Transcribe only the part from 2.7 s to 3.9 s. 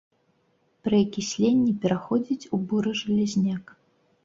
буры жалязняк.